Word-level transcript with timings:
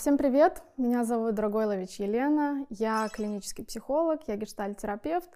Всем 0.00 0.16
привет! 0.16 0.62
Меня 0.78 1.04
зовут 1.04 1.34
Драгойлович 1.34 2.00
Елена, 2.00 2.64
я 2.70 3.06
клинический 3.12 3.66
психолог, 3.66 4.22
я 4.28 4.36
гештальтерапевт 4.36 5.28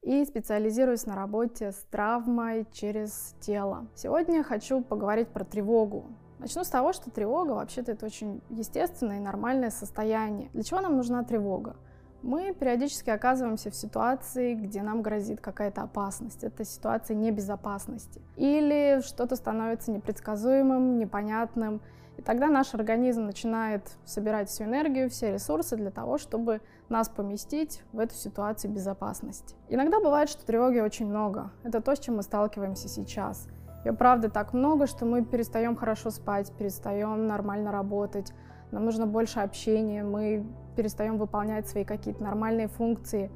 и 0.00 0.24
специализируюсь 0.24 1.06
на 1.06 1.16
работе 1.16 1.72
с 1.72 1.84
травмой 1.90 2.68
через 2.72 3.34
тело. 3.40 3.88
Сегодня 3.96 4.44
хочу 4.44 4.80
поговорить 4.80 5.26
про 5.26 5.42
тревогу. 5.42 6.06
Начну 6.38 6.62
с 6.62 6.68
того, 6.68 6.92
что 6.92 7.10
тревога 7.10 7.50
вообще-то 7.50 7.90
это 7.90 8.06
очень 8.06 8.40
естественное 8.48 9.16
и 9.16 9.20
нормальное 9.20 9.70
состояние. 9.70 10.50
Для 10.52 10.62
чего 10.62 10.80
нам 10.80 10.96
нужна 10.96 11.24
тревога? 11.24 11.74
Мы 12.22 12.54
периодически 12.54 13.10
оказываемся 13.10 13.70
в 13.70 13.74
ситуации, 13.74 14.54
где 14.54 14.82
нам 14.82 15.02
грозит 15.02 15.40
какая-то 15.40 15.82
опасность. 15.82 16.44
Это 16.44 16.64
ситуация 16.64 17.16
небезопасности. 17.16 18.20
Или 18.36 19.00
что-то 19.04 19.34
становится 19.34 19.90
непредсказуемым, 19.90 20.98
непонятным, 20.98 21.80
и 22.16 22.22
тогда 22.22 22.48
наш 22.48 22.74
организм 22.74 23.24
начинает 23.24 23.82
собирать 24.04 24.48
всю 24.48 24.64
энергию, 24.64 25.10
все 25.10 25.32
ресурсы 25.32 25.76
для 25.76 25.90
того, 25.90 26.18
чтобы 26.18 26.60
нас 26.88 27.08
поместить 27.08 27.82
в 27.92 27.98
эту 27.98 28.14
ситуацию 28.14 28.70
безопасности. 28.70 29.56
Иногда 29.68 29.98
бывает, 29.98 30.28
что 30.28 30.44
тревоги 30.44 30.78
очень 30.78 31.06
много. 31.06 31.50
Это 31.64 31.80
то, 31.80 31.96
с 31.96 31.98
чем 31.98 32.16
мы 32.16 32.22
сталкиваемся 32.22 32.88
сейчас. 32.88 33.48
Ее 33.84 33.94
правда 33.94 34.28
так 34.28 34.52
много, 34.52 34.86
что 34.86 35.06
мы 35.06 35.24
перестаем 35.24 35.74
хорошо 35.74 36.10
спать, 36.10 36.52
перестаем 36.56 37.26
нормально 37.26 37.72
работать, 37.72 38.32
нам 38.72 38.84
нужно 38.86 39.06
больше 39.06 39.40
общения, 39.40 40.02
мы 40.02 40.44
перестаем 40.76 41.18
выполнять 41.18 41.68
свои 41.68 41.84
какие-то 41.84 42.22
нормальные 42.22 42.68
функции. 42.68 43.30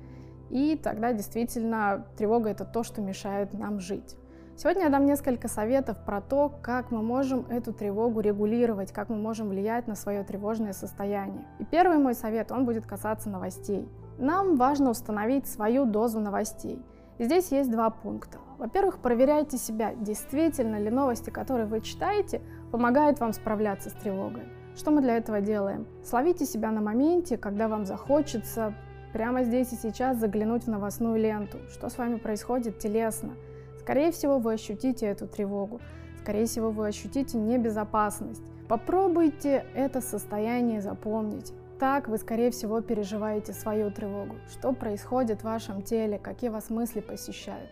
И 0.50 0.80
тогда 0.82 1.12
действительно 1.12 2.06
тревога 2.16 2.50
это 2.50 2.64
то, 2.64 2.82
что 2.82 3.02
мешает 3.02 3.52
нам 3.52 3.78
жить. 3.78 4.16
Сегодня 4.56 4.84
я 4.84 4.88
дам 4.88 5.04
несколько 5.04 5.48
советов 5.48 5.98
про 6.06 6.22
то, 6.22 6.50
как 6.62 6.90
мы 6.90 7.02
можем 7.02 7.45
эту 7.50 7.74
тревогу 7.74 8.20
регулировать, 8.20 8.90
как 8.90 9.10
мы 9.10 9.16
можем 9.16 9.51
влиять 9.51 9.87
на 9.87 9.95
свое 9.95 10.24
тревожное 10.24 10.73
состояние. 10.73 11.45
И 11.59 11.64
первый 11.66 11.98
мой 11.98 12.14
совет, 12.14 12.51
он 12.51 12.64
будет 12.64 12.87
касаться 12.87 13.29
новостей. 13.29 13.87
Нам 14.18 14.57
важно 14.57 14.88
установить 14.88 15.46
свою 15.46 15.84
дозу 15.84 16.20
новостей. 16.20 16.82
И 17.18 17.24
здесь 17.24 17.52
есть 17.52 17.70
два 17.70 17.90
пункта. 17.90 18.38
Во-первых, 18.57 19.01
проверяйте 19.01 19.59
себя, 19.59 19.95
действительно 19.95 20.76
ли 20.76 20.88
новости, 20.88 21.29
которые 21.29 21.66
вы 21.66 21.82
читаете, 21.82 22.40
помогают 22.73 23.20
вам 23.20 23.34
справляться 23.34 23.90
с 23.90 23.92
тревогой. 23.92 24.45
Что 24.77 24.91
мы 24.91 25.01
для 25.01 25.16
этого 25.16 25.41
делаем? 25.41 25.87
Словите 26.05 26.45
себя 26.45 26.71
на 26.71 26.82
моменте, 26.82 27.38
когда 27.38 27.66
вам 27.66 27.87
захочется 27.87 28.74
прямо 29.15 29.43
здесь 29.43 29.73
и 29.73 29.77
сейчас 29.77 30.19
заглянуть 30.19 30.65
в 30.65 30.69
новостную 30.69 31.19
ленту. 31.19 31.57
Что 31.71 31.88
с 31.88 31.96
вами 31.96 32.16
происходит 32.16 32.79
телесно? 32.79 33.37
Скорее 33.80 34.13
всего, 34.13 34.38
вы 34.38 34.52
ощутите 34.52 35.07
эту 35.07 35.27
тревогу. 35.29 35.80
Скорее 36.21 36.45
всего, 36.45 36.71
вы 36.71 36.88
ощутите 36.88 37.38
небезопасность. 37.38 38.43
Попробуйте 38.69 39.65
это 39.74 40.02
состояние 40.02 40.82
запомнить. 40.82 41.54
Так 41.79 42.09
вы, 42.09 42.19
скорее 42.19 42.51
всего, 42.51 42.82
переживаете 42.82 43.54
свою 43.54 43.91
тревогу. 43.91 44.35
Что 44.51 44.73
происходит 44.73 45.41
в 45.41 45.45
вашем 45.45 45.80
теле, 45.80 46.19
какие 46.19 46.51
вас 46.51 46.69
мысли 46.69 47.01
посещают. 47.01 47.71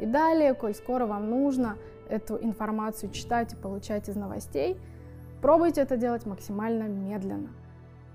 И 0.00 0.04
далее, 0.04 0.52
коль 0.52 0.74
скоро 0.74 1.06
вам 1.06 1.30
нужно 1.30 1.78
эту 2.10 2.36
информацию 2.36 3.10
читать 3.10 3.54
и 3.54 3.56
получать 3.56 4.10
из 4.10 4.16
новостей, 4.16 4.76
пробуйте 5.42 5.82
это 5.82 5.96
делать 5.96 6.24
максимально 6.24 6.84
медленно. 6.84 7.50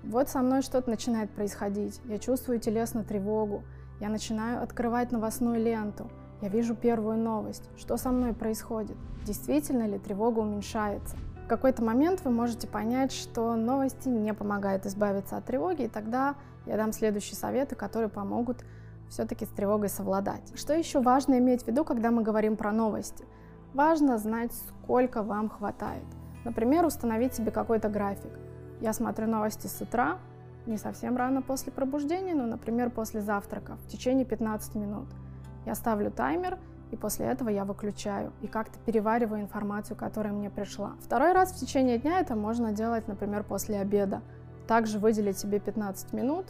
Вот 0.02 0.28
со 0.28 0.40
мной 0.40 0.62
что-то 0.62 0.88
начинает 0.88 1.30
происходить. 1.30 2.00
Я 2.06 2.18
чувствую 2.18 2.58
телесную 2.58 3.04
тревогу. 3.04 3.62
Я 4.00 4.08
начинаю 4.08 4.62
открывать 4.62 5.12
новостную 5.12 5.62
ленту. 5.62 6.10
Я 6.40 6.48
вижу 6.48 6.74
первую 6.74 7.18
новость. 7.18 7.68
Что 7.76 7.96
со 7.96 8.10
мной 8.10 8.32
происходит? 8.32 8.96
Действительно 9.26 9.86
ли 9.86 9.98
тревога 9.98 10.38
уменьшается? 10.38 11.16
В 11.44 11.48
какой-то 11.48 11.82
момент 11.82 12.22
вы 12.24 12.30
можете 12.30 12.66
понять, 12.66 13.12
что 13.12 13.54
новости 13.56 14.08
не 14.08 14.32
помогают 14.32 14.86
избавиться 14.86 15.36
от 15.36 15.44
тревоги, 15.44 15.82
и 15.82 15.88
тогда 15.88 16.36
я 16.66 16.76
дам 16.76 16.92
следующие 16.92 17.36
советы, 17.36 17.74
которые 17.74 18.08
помогут 18.08 18.64
все-таки 19.08 19.46
с 19.46 19.48
тревогой 19.48 19.88
совладать. 19.88 20.52
Что 20.54 20.74
еще 20.74 21.00
важно 21.00 21.38
иметь 21.38 21.64
в 21.64 21.66
виду, 21.66 21.84
когда 21.84 22.10
мы 22.10 22.22
говорим 22.22 22.56
про 22.56 22.72
новости? 22.72 23.24
Важно 23.74 24.18
знать, 24.18 24.52
сколько 24.52 25.22
вам 25.22 25.48
хватает. 25.48 26.04
Например, 26.48 26.86
установить 26.86 27.34
себе 27.34 27.50
какой-то 27.50 27.90
график. 27.90 28.32
Я 28.80 28.94
смотрю 28.94 29.26
новости 29.26 29.66
с 29.66 29.82
утра, 29.82 30.16
не 30.64 30.78
совсем 30.78 31.14
рано 31.18 31.42
после 31.42 31.70
пробуждения, 31.70 32.34
но, 32.34 32.46
например, 32.46 32.88
после 32.88 33.20
завтрака, 33.20 33.76
в 33.76 33.88
течение 33.88 34.24
15 34.24 34.74
минут. 34.74 35.08
Я 35.66 35.74
ставлю 35.74 36.10
таймер, 36.10 36.56
и 36.90 36.96
после 36.96 37.26
этого 37.26 37.50
я 37.50 37.66
выключаю 37.66 38.32
и 38.40 38.46
как-то 38.46 38.78
перевариваю 38.86 39.42
информацию, 39.42 39.94
которая 39.94 40.32
мне 40.32 40.48
пришла. 40.48 40.92
Второй 41.02 41.32
раз 41.32 41.52
в 41.52 41.60
течение 41.60 41.98
дня 41.98 42.18
это 42.20 42.34
можно 42.34 42.72
делать, 42.72 43.08
например, 43.08 43.44
после 43.44 43.78
обеда. 43.78 44.22
Также 44.66 44.98
выделить 44.98 45.38
себе 45.38 45.60
15 45.60 46.14
минут, 46.14 46.46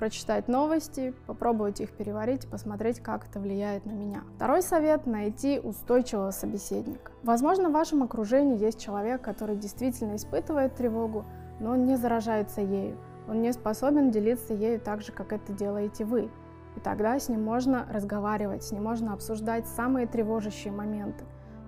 прочитать 0.00 0.48
новости, 0.48 1.12
попробовать 1.26 1.82
их 1.82 1.92
переварить, 1.92 2.48
посмотреть, 2.48 3.00
как 3.00 3.28
это 3.28 3.38
влияет 3.38 3.84
на 3.84 3.90
меня. 3.90 4.22
Второй 4.36 4.62
совет– 4.62 5.04
найти 5.06 5.60
устойчивого 5.60 6.30
собеседника. 6.30 7.12
Возможно, 7.22 7.68
в 7.68 7.72
вашем 7.72 8.02
окружении 8.02 8.58
есть 8.58 8.80
человек, 8.80 9.20
который 9.20 9.56
действительно 9.56 10.16
испытывает 10.16 10.74
тревогу, 10.74 11.26
но 11.60 11.72
он 11.72 11.84
не 11.84 11.96
заражается 11.96 12.62
ею. 12.62 12.96
Он 13.28 13.42
не 13.42 13.52
способен 13.52 14.10
делиться 14.10 14.54
ею 14.54 14.80
так 14.80 15.02
же, 15.02 15.12
как 15.12 15.34
это 15.34 15.52
делаете 15.52 16.06
вы. 16.06 16.30
И 16.76 16.80
тогда 16.80 17.20
с 17.20 17.28
ним 17.28 17.44
можно 17.44 17.86
разговаривать, 17.92 18.64
с 18.64 18.72
ним 18.72 18.84
можно 18.84 19.12
обсуждать 19.12 19.68
самые 19.68 20.06
тревожащие 20.06 20.72
моменты. 20.72 21.26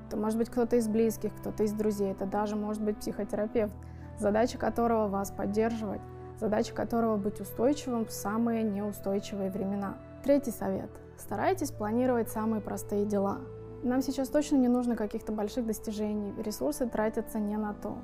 Это 0.08 0.16
может 0.16 0.38
быть 0.38 0.48
кто-то 0.48 0.76
из 0.76 0.88
близких, 0.88 1.36
кто-то 1.36 1.64
из 1.64 1.72
друзей, 1.72 2.12
это 2.12 2.24
даже 2.24 2.56
может 2.56 2.82
быть 2.82 2.96
психотерапевт, 2.96 3.74
задача 4.18 4.56
которого 4.56 5.08
вас 5.08 5.30
поддерживать, 5.30 6.00
задача 6.42 6.74
которого 6.74 7.16
быть 7.16 7.40
устойчивым 7.40 8.04
в 8.04 8.10
самые 8.10 8.64
неустойчивые 8.64 9.48
времена. 9.48 9.94
Третий 10.24 10.50
совет. 10.50 10.90
Старайтесь 11.16 11.70
планировать 11.70 12.30
самые 12.30 12.60
простые 12.60 13.06
дела. 13.06 13.38
Нам 13.84 14.02
сейчас 14.02 14.28
точно 14.28 14.56
не 14.56 14.66
нужно 14.66 14.96
каких-то 14.96 15.30
больших 15.30 15.66
достижений, 15.66 16.34
ресурсы 16.42 16.88
тратятся 16.88 17.38
не 17.38 17.56
на 17.56 17.74
то. 17.74 17.96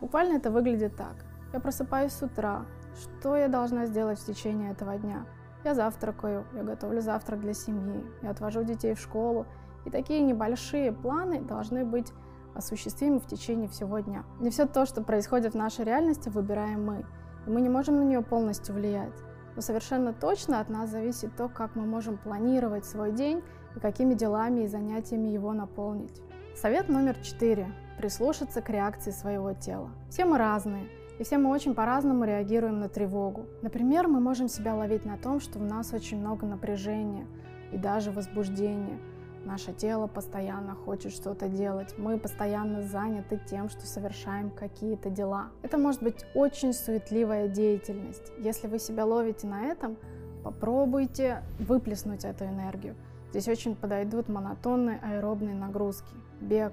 Буквально 0.00 0.38
это 0.38 0.50
выглядит 0.50 0.96
так. 0.96 1.14
Я 1.52 1.60
просыпаюсь 1.60 2.12
с 2.12 2.22
утра. 2.22 2.66
Что 3.00 3.36
я 3.36 3.46
должна 3.46 3.86
сделать 3.86 4.18
в 4.18 4.26
течение 4.26 4.72
этого 4.72 4.98
дня? 4.98 5.24
Я 5.62 5.74
завтракаю, 5.74 6.44
я 6.54 6.64
готовлю 6.64 7.00
завтрак 7.00 7.40
для 7.40 7.54
семьи, 7.54 8.04
я 8.22 8.30
отвожу 8.30 8.64
детей 8.64 8.94
в 8.94 9.00
школу. 9.00 9.46
И 9.84 9.90
такие 9.90 10.22
небольшие 10.22 10.90
планы 10.90 11.40
должны 11.40 11.84
быть 11.84 12.12
осуществимы 12.52 13.20
в 13.20 13.26
течение 13.26 13.68
всего 13.68 14.00
дня. 14.00 14.24
Не 14.40 14.50
все 14.50 14.66
то, 14.66 14.86
что 14.86 15.02
происходит 15.02 15.52
в 15.52 15.56
нашей 15.56 15.84
реальности, 15.84 16.28
выбираем 16.28 16.84
мы. 16.84 17.06
Мы 17.46 17.60
не 17.60 17.68
можем 17.68 17.96
на 17.96 18.02
нее 18.02 18.22
полностью 18.22 18.74
влиять. 18.74 19.14
Но 19.54 19.62
совершенно 19.62 20.12
точно 20.12 20.60
от 20.60 20.68
нас 20.68 20.90
зависит 20.90 21.34
то, 21.36 21.48
как 21.48 21.76
мы 21.76 21.86
можем 21.86 22.18
планировать 22.18 22.84
свой 22.84 23.12
день 23.12 23.42
и 23.74 23.80
какими 23.80 24.14
делами 24.14 24.64
и 24.64 24.66
занятиями 24.66 25.28
его 25.28 25.52
наполнить. 25.52 26.20
Совет 26.54 26.88
номер 26.88 27.16
четыре. 27.22 27.68
Прислушаться 27.98 28.60
к 28.60 28.68
реакции 28.68 29.10
своего 29.10 29.52
тела. 29.54 29.90
Все 30.10 30.24
мы 30.24 30.38
разные. 30.38 30.88
И 31.18 31.24
все 31.24 31.38
мы 31.38 31.50
очень 31.50 31.74
по-разному 31.74 32.24
реагируем 32.24 32.80
на 32.80 32.88
тревогу. 32.88 33.46
Например, 33.62 34.08
мы 34.08 34.20
можем 34.20 34.48
себя 34.48 34.74
ловить 34.74 35.06
на 35.06 35.16
том, 35.16 35.40
что 35.40 35.58
у 35.58 35.62
нас 35.62 35.94
очень 35.94 36.20
много 36.20 36.46
напряжения 36.46 37.26
и 37.72 37.78
даже 37.78 38.10
возбуждения. 38.10 38.98
Наше 39.46 39.72
тело 39.72 40.06
постоянно 40.06 40.74
хочет 40.74 41.12
что-то 41.12 41.48
делать. 41.48 41.94
Мы 41.96 42.18
постоянно 42.18 42.82
заняты 42.82 43.40
тем, 43.48 43.70
что 43.70 43.86
совершаем 43.86 44.50
какие-то 44.50 45.08
дела. 45.08 45.48
Это 45.62 45.78
может 45.78 46.02
быть 46.02 46.26
очень 46.34 46.74
суетливая 46.74 47.48
деятельность. 47.48 48.32
Если 48.38 48.66
вы 48.66 48.78
себя 48.78 49.06
ловите 49.06 49.46
на 49.46 49.66
этом, 49.66 49.96
попробуйте 50.44 51.42
выплеснуть 51.58 52.24
эту 52.24 52.44
энергию. 52.44 52.94
Здесь 53.30 53.48
очень 53.48 53.74
подойдут 53.74 54.28
монотонные 54.28 55.00
аэробные 55.02 55.54
нагрузки. 55.54 56.14
Бег, 56.40 56.72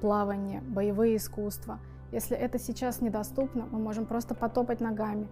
плавание, 0.00 0.60
боевые 0.60 1.16
искусства– 1.16 1.80
если 2.12 2.36
это 2.36 2.58
сейчас 2.58 3.00
недоступно, 3.00 3.68
мы 3.70 3.78
можем 3.78 4.04
просто 4.04 4.34
потопать 4.34 4.80
ногами, 4.80 5.28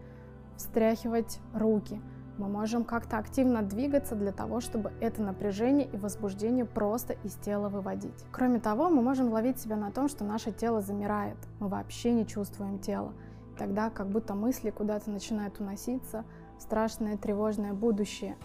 встряхивать 0.56 1.41
руки. 1.52 2.00
Мы 2.38 2.46
можем 2.46 2.85
как-то 2.85 3.19
активно 3.19 3.62
двигаться 3.62 4.14
для 4.14 4.31
того, 4.31 4.61
чтобы 4.61 4.93
это 5.00 5.20
напряжение 5.23 5.88
и 5.88 5.96
возбуждение 5.96 6.64
просто 6.64 7.14
из 7.25 7.35
тела 7.35 7.69
выводить. 7.69 8.25
Кроме 8.31 8.61
того, 8.61 8.88
мы 8.88 9.02
можем 9.02 9.32
ловить 9.32 9.58
себя 9.58 9.75
на 9.75 9.90
том, 9.90 10.08
что 10.08 10.25
наше 10.25 10.52
тело 10.52 10.81
замирает. 10.81 11.37
Мы 11.58 11.67
вообще 11.67 12.12
не 12.12 12.25
чувствуем 12.25 12.79
тело. 12.79 13.12
Тогда 13.58 13.90
как 13.90 14.08
будто 14.08 14.35
мысли 14.35 14.70
куда-то 14.70 15.11
начинают 15.11 15.58
уноситься 15.58 16.25
страшное 16.61 17.17
тревожное 17.17 17.73
будущее. 17.73 18.37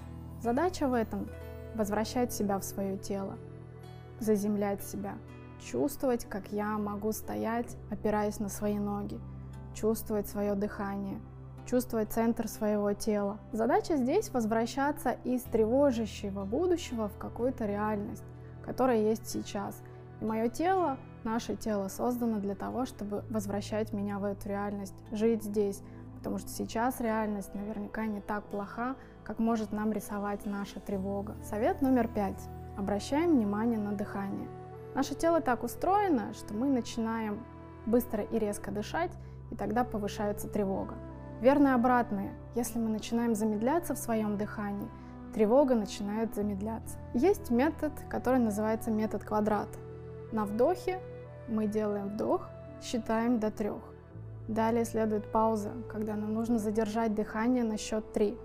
Задача 0.42 0.88
в 0.88 0.94
этом– 0.94 1.30
возвращать 1.76 2.34
себя 2.34 2.58
в 2.58 2.64
свое 2.64 2.98
тело, 2.98 3.38
заземлять 4.20 4.84
себя, 4.84 5.14
чувствовать, 5.64 6.26
как 6.26 6.52
я 6.52 6.80
могу 6.80 7.12
стоять, 7.12 7.78
опираясь 7.92 8.40
на 8.40 8.50
свои 8.50 8.80
ноги, 8.80 9.20
чувствовать 9.76 10.28
свое 10.28 10.56
дыхание, 10.56 11.20
чувствовать 11.66 12.12
центр 12.12 12.48
своего 12.48 12.94
тела. 12.94 13.40
Задача 13.52 13.98
здесь 13.98 14.30
возвращаться 14.32 15.18
из 15.24 15.42
тревожащего 15.44 16.46
будущего 16.46 17.10
в 17.10 17.18
какую-то 17.18 17.66
реальность, 17.66 18.24
которая 18.66 19.02
есть 19.02 19.28
сейчас. 19.28 19.82
И 20.22 20.26
мое 20.26 20.50
тело, 20.50 20.98
наше 21.24 21.56
тело 21.56 21.88
создано 21.88 22.40
для 22.40 22.56
того, 22.56 22.86
чтобы 22.86 23.24
возвращать 23.30 23.94
меня 23.94 24.20
в 24.20 24.24
эту 24.24 24.50
реальность, 24.50 24.96
жить 25.12 25.44
здесь, 25.44 25.82
потому 26.16 26.38
что 26.38 26.50
сейчас 26.50 27.00
реальность 27.00 27.54
наверняка 27.54 28.06
не 28.06 28.22
так 28.22 28.44
плоха, 28.46 28.96
как 29.24 29.40
может 29.40 29.72
нам 29.72 29.92
рисовать 29.92 30.46
наша 30.46 30.80
тревога. 30.80 31.36
Совет 31.44 31.82
номер 31.82 32.08
пять. 32.08 32.42
Обращаем 32.78 33.32
внимание 33.32 33.78
на 33.78 33.92
дыхание. 33.92 34.48
Наше 34.96 35.16
тело 35.16 35.42
так 35.42 35.64
устроено, 35.64 36.34
что 36.34 36.54
мы 36.54 36.70
начинаем 36.70 37.44
быстро 37.86 38.24
и 38.24 38.40
резко 38.40 38.72
дышать, 38.72 39.12
и 39.52 39.56
тогда 39.56 39.84
повышается 39.84 40.48
тревога. 40.48 40.96
Верно 41.44 41.76
обратное. 41.76 42.32
Если 42.56 42.80
мы 42.80 42.88
начинаем 42.88 43.36
замедляться 43.36 43.94
в 43.94 43.98
своем 43.98 44.38
дыхании, 44.38 44.88
тревога 45.34 45.76
начинает 45.76 46.34
замедляться. 46.34 46.98
Есть 47.14 47.50
метод, 47.50 47.92
который 48.10 48.40
называется 48.40 48.92
метод 48.92 49.26
квадрата. 49.26 49.78
На 50.32 50.46
вдохе 50.46 51.02
мы 51.50 51.68
делаем 51.68 52.08
вдох, 52.08 52.48
считаем 52.82 53.42
до 53.42 53.52
трех. 53.52 53.82
Далее 54.48 54.86
следует 54.86 55.30
пауза, 55.34 55.74
когда 55.92 56.16
нам 56.16 56.34
нужно 56.34 56.60
задержать 56.60 57.14
дыхание 57.14 57.66
на 57.66 57.78
счет 57.78 58.14
3. 58.14 58.38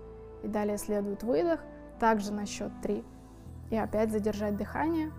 И 0.43 0.47
далее 0.49 0.77
следует 0.77 1.23
выдох, 1.23 1.61
также 2.01 2.33
на 2.33 2.45
счет 2.45 2.73
3. 2.83 3.01
И 3.69 3.77
опять 3.77 4.11
задержать 4.11 4.57
дыхание, 4.57 5.13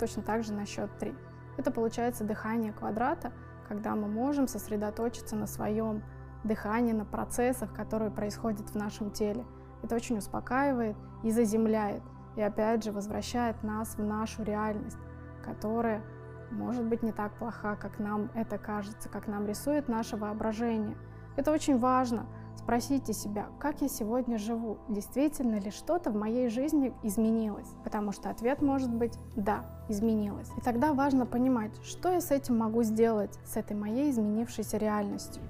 точно 0.00 0.24
так 0.24 0.42
же 0.42 0.52
на 0.52 0.66
счет 0.66 0.90
3. 0.98 1.14
Это 1.58 1.70
получается 1.70 2.24
дыхание 2.24 2.72
квадрата, 2.72 3.30
когда 3.68 3.94
мы 3.94 4.08
можем 4.08 4.48
сосредоточиться 4.48 5.36
на 5.36 5.46
своем 5.46 6.02
дыхании, 6.44 6.92
на 6.92 7.04
процессах, 7.04 7.72
которые 7.74 8.10
происходят 8.10 8.68
в 8.70 8.74
нашем 8.74 9.10
теле. 9.10 9.44
Это 9.82 9.94
очень 9.94 10.18
успокаивает 10.18 10.96
и 11.22 11.30
заземляет, 11.30 12.02
и 12.36 12.42
опять 12.42 12.84
же 12.84 12.92
возвращает 12.92 13.62
нас 13.62 13.96
в 13.96 14.02
нашу 14.02 14.42
реальность, 14.42 14.98
которая 15.44 16.02
может 16.50 16.84
быть 16.84 17.02
не 17.02 17.12
так 17.12 17.36
плоха, 17.38 17.76
как 17.76 17.98
нам 17.98 18.30
это 18.34 18.58
кажется, 18.58 19.08
как 19.08 19.26
нам 19.26 19.46
рисует 19.46 19.88
наше 19.88 20.16
воображение. 20.16 20.96
Это 21.36 21.52
очень 21.52 21.78
важно. 21.78 22.26
Спросите 22.56 23.12
себя, 23.12 23.48
как 23.58 23.82
я 23.82 23.88
сегодня 23.88 24.38
живу, 24.38 24.78
действительно 24.88 25.56
ли 25.56 25.70
что-то 25.70 26.10
в 26.10 26.16
моей 26.16 26.48
жизни 26.48 26.94
изменилось, 27.02 27.68
потому 27.82 28.12
что 28.12 28.30
ответ 28.30 28.62
может 28.62 28.90
быть 28.94 29.18
«да, 29.36 29.66
изменилось». 29.88 30.50
И 30.56 30.60
тогда 30.60 30.94
важно 30.94 31.26
понимать, 31.26 31.76
что 31.82 32.10
я 32.10 32.20
с 32.20 32.30
этим 32.30 32.56
могу 32.56 32.82
сделать, 32.82 33.38
с 33.44 33.56
этой 33.56 33.76
моей 33.76 34.10
изменившейся 34.10 34.78
реальностью. 34.78 35.42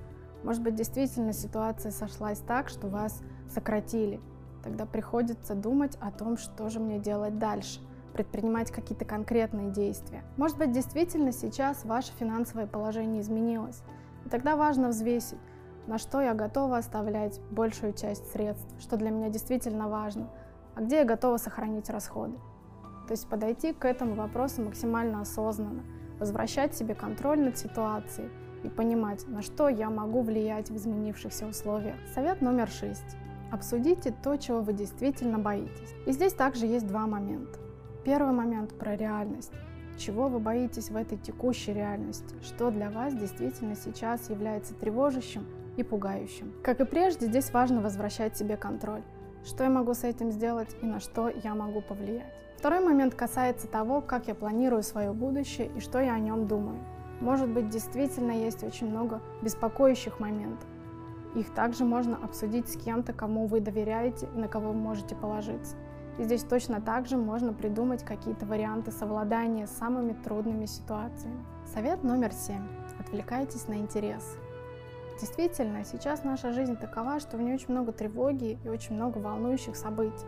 Может 0.44 0.62
быть, 0.62 0.74
действительно 0.74 1.32
ситуация 1.32 1.90
сошлась 1.90 2.38
так, 2.38 2.68
что 2.68 2.86
вас 2.86 3.22
сократили. 3.48 4.20
Тогда 4.62 4.84
приходится 4.84 5.54
думать 5.54 5.96
о 6.00 6.10
том, 6.10 6.36
что 6.36 6.68
же 6.68 6.80
мне 6.80 6.98
делать 6.98 7.38
дальше– 7.38 7.80
предпринимать 8.12 8.70
какие-то 8.70 9.04
конкретные 9.04 9.70
действия. 9.70 10.22
Может 10.36 10.58
быть, 10.58 10.70
действительно 10.70 11.32
сейчас 11.32 11.84
ваше 11.84 12.12
финансовое 12.12 12.66
положение 12.66 13.22
изменилось. 13.22 13.82
И 14.24 14.28
тогда 14.28 14.54
важно 14.54 14.88
взвесить, 14.88 15.38
на 15.86 15.98
что 15.98 16.20
я 16.20 16.34
готова 16.34 16.78
оставлять 16.78 17.40
большую 17.50 17.92
часть 17.94 18.30
средств, 18.32 18.66
что 18.78 18.96
для 18.96 19.10
меня 19.10 19.30
действительно 19.30 19.88
важно, 19.88 20.28
а 20.74 20.82
где 20.82 20.98
я 20.98 21.04
готова 21.04 21.38
сохранить 21.38 21.90
расходы. 21.90 22.38
То 23.08 23.12
есть 23.12 23.28
подойти 23.28 23.72
к 23.72 23.84
этому 23.84 24.14
вопросу 24.14 24.62
максимально 24.62 25.20
осознанно, 25.20 25.82
возвращать 26.18 26.74
себе 26.74 26.94
контроль 26.94 27.40
над 27.40 27.58
ситуацией 27.58 28.30
и 28.64 28.68
понимать, 28.68 29.26
на 29.28 29.42
что 29.42 29.68
я 29.68 29.90
могу 29.90 30.22
влиять 30.22 30.70
в 30.70 30.76
изменившихся 30.76 31.46
условиях. 31.46 31.96
Совет 32.14 32.40
номер 32.40 32.68
шесть. 32.68 33.16
Обсудите 33.52 34.12
то, 34.22 34.36
чего 34.36 34.62
вы 34.62 34.72
действительно 34.72 35.38
боитесь. 35.38 35.94
И 36.06 36.12
здесь 36.12 36.32
также 36.32 36.66
есть 36.66 36.86
два 36.86 37.06
момента. 37.06 37.58
Первый 38.04 38.32
момент 38.32 38.76
про 38.76 38.96
реальность. 38.96 39.52
Чего 39.96 40.28
вы 40.28 40.40
боитесь 40.40 40.90
в 40.90 40.96
этой 40.96 41.18
текущей 41.18 41.72
реальности? 41.72 42.34
Что 42.42 42.70
для 42.70 42.90
вас 42.90 43.14
действительно 43.14 43.76
сейчас 43.76 44.28
является 44.28 44.74
тревожащим 44.74 45.46
и 45.76 45.84
пугающим? 45.84 46.52
Как 46.64 46.80
и 46.80 46.84
прежде, 46.84 47.26
здесь 47.26 47.52
важно 47.52 47.80
возвращать 47.80 48.36
себе 48.36 48.56
контроль. 48.56 49.02
Что 49.44 49.64
я 49.64 49.70
могу 49.70 49.94
с 49.94 50.04
этим 50.04 50.32
сделать 50.32 50.74
и 50.82 50.86
на 50.86 50.98
что 50.98 51.28
я 51.28 51.54
могу 51.54 51.80
повлиять? 51.80 52.32
Второй 52.56 52.80
момент 52.80 53.14
касается 53.14 53.68
того, 53.68 54.00
как 54.00 54.26
я 54.26 54.34
планирую 54.34 54.82
свое 54.82 55.12
будущее 55.12 55.70
и 55.76 55.80
что 55.80 56.00
я 56.00 56.14
о 56.14 56.18
нем 56.18 56.46
думаю. 56.46 56.78
Может 57.20 57.48
быть, 57.48 57.68
действительно 57.68 58.32
есть 58.32 58.62
очень 58.62 58.90
много 58.90 59.20
беспокоящих 59.42 60.20
моментов. 60.20 60.68
Их 61.34 61.52
также 61.52 61.84
можно 61.84 62.16
обсудить 62.16 62.68
с 62.68 62.76
кем-то, 62.76 63.12
кому 63.12 63.46
вы 63.46 63.60
доверяете 63.60 64.28
и 64.34 64.38
на 64.38 64.48
кого 64.48 64.68
вы 64.68 64.74
можете 64.78 65.14
положиться. 65.14 65.76
И 66.18 66.22
здесь 66.22 66.44
точно 66.44 66.80
так 66.80 67.06
же 67.06 67.16
можно 67.16 67.52
придумать 67.52 68.04
какие-то 68.04 68.46
варианты 68.46 68.92
совладания 68.92 69.66
с 69.66 69.76
самыми 69.76 70.12
трудными 70.12 70.66
ситуациями. 70.66 71.44
Совет 71.72 72.04
номер 72.04 72.32
семь. 72.32 72.66
Отвлекайтесь 73.00 73.66
на 73.66 73.74
интерес. 73.74 74.38
Действительно, 75.20 75.84
сейчас 75.84 76.22
наша 76.22 76.52
жизнь 76.52 76.76
такова, 76.76 77.18
что 77.18 77.36
в 77.36 77.42
ней 77.42 77.54
очень 77.54 77.70
много 77.70 77.92
тревоги 77.92 78.58
и 78.64 78.68
очень 78.68 78.94
много 78.94 79.18
волнующих 79.18 79.76
событий. 79.76 80.26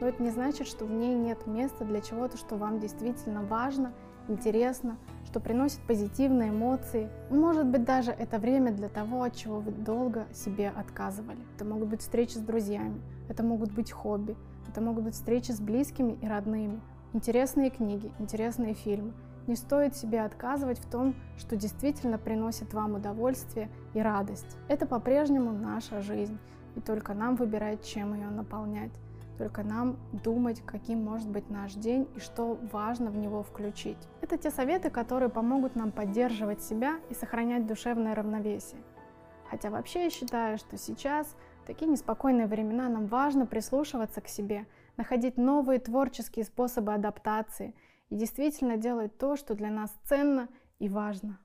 Но 0.00 0.08
это 0.08 0.22
не 0.22 0.30
значит, 0.30 0.66
что 0.66 0.84
в 0.84 0.90
ней 0.90 1.14
нет 1.14 1.46
места 1.46 1.84
для 1.84 2.00
чего-то, 2.00 2.36
что 2.36 2.56
вам 2.56 2.80
действительно 2.80 3.42
важно, 3.42 3.92
интересно, 4.28 4.96
что 5.34 5.40
приносит 5.40 5.80
позитивные 5.80 6.50
эмоции. 6.50 7.10
Может 7.28 7.66
быть, 7.66 7.82
даже 7.82 8.12
это 8.12 8.38
время 8.38 8.70
для 8.70 8.88
того, 8.88 9.24
от 9.24 9.34
чего 9.34 9.58
вы 9.58 9.72
долго 9.72 10.28
себе 10.32 10.68
отказывали. 10.68 11.40
Это 11.56 11.64
могут 11.64 11.88
быть 11.88 12.02
встречи 12.02 12.34
с 12.34 12.40
друзьями, 12.40 13.00
это 13.28 13.42
могут 13.42 13.72
быть 13.72 13.90
хобби, 13.90 14.36
это 14.68 14.80
могут 14.80 15.02
быть 15.02 15.14
встречи 15.14 15.50
с 15.50 15.58
близкими 15.58 16.16
и 16.22 16.28
родными, 16.28 16.80
интересные 17.14 17.70
книги, 17.70 18.12
интересные 18.20 18.74
фильмы. 18.74 19.12
Не 19.48 19.56
стоит 19.56 19.96
себе 19.96 20.20
отказывать 20.20 20.78
в 20.78 20.88
том, 20.88 21.16
что 21.36 21.56
действительно 21.56 22.16
приносит 22.16 22.72
вам 22.72 22.94
удовольствие 22.94 23.70
и 23.92 23.98
радость. 23.98 24.56
Это 24.68 24.86
по-прежнему 24.86 25.50
наша 25.50 26.00
жизнь, 26.00 26.38
и 26.76 26.80
только 26.80 27.12
нам 27.12 27.34
выбирать, 27.34 27.84
чем 27.84 28.14
ее 28.14 28.28
наполнять. 28.28 28.92
Только 29.38 29.62
нам 29.64 29.96
думать, 30.12 30.62
каким 30.64 31.04
может 31.04 31.28
быть 31.28 31.50
наш 31.50 31.72
день 31.74 32.08
и 32.14 32.20
что 32.20 32.58
важно 32.70 33.10
в 33.10 33.16
него 33.16 33.42
включить. 33.42 33.98
Это 34.20 34.38
те 34.38 34.50
советы, 34.50 34.90
которые 34.90 35.28
помогут 35.28 35.74
нам 35.74 35.90
поддерживать 35.90 36.62
себя 36.62 36.98
и 37.10 37.14
сохранять 37.14 37.66
душевное 37.66 38.14
равновесие. 38.14 38.80
Хотя 39.50 39.70
вообще 39.70 40.04
я 40.04 40.10
считаю, 40.10 40.58
что 40.58 40.76
сейчас 40.76 41.36
в 41.62 41.66
такие 41.66 41.90
неспокойные 41.90 42.46
времена 42.46 42.88
нам 42.88 43.06
важно 43.06 43.46
прислушиваться 43.46 44.20
к 44.20 44.28
себе, 44.28 44.66
находить 44.96 45.36
новые 45.36 45.80
творческие 45.80 46.44
способы 46.44 46.94
адаптации 46.94 47.74
и 48.10 48.16
действительно 48.16 48.76
делать 48.76 49.18
то, 49.18 49.36
что 49.36 49.54
для 49.54 49.70
нас 49.70 49.92
ценно 50.04 50.48
и 50.78 50.88
важно. 50.88 51.38